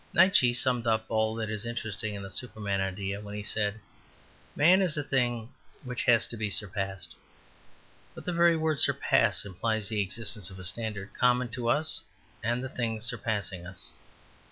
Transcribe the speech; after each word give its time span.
Nietszche 0.15 0.51
summed 0.53 0.87
up 0.87 1.05
all 1.09 1.35
that 1.35 1.47
is 1.51 1.63
interesting 1.63 2.15
in 2.15 2.23
the 2.23 2.31
Superman 2.31 2.81
idea 2.81 3.21
when 3.21 3.35
he 3.35 3.43
said, 3.43 3.79
"Man 4.55 4.81
is 4.81 4.97
a 4.97 5.03
thing 5.03 5.49
which 5.83 6.05
has 6.05 6.25
to 6.25 6.37
be 6.37 6.49
surpassed." 6.49 7.13
But 8.15 8.25
the 8.25 8.33
very 8.33 8.55
word 8.55 8.79
"surpass" 8.79 9.45
implies 9.45 9.89
the 9.89 10.01
existence 10.01 10.49
of 10.49 10.57
a 10.57 10.63
standard 10.63 11.13
common 11.13 11.49
to 11.49 11.69
us 11.69 12.01
and 12.41 12.63
the 12.63 12.69
thing 12.69 12.99
surpassing 12.99 13.67
us. 13.67 13.91